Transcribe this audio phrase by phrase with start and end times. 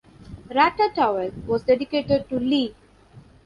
[0.49, 2.73] Ratatouille, was dedicated to Lee.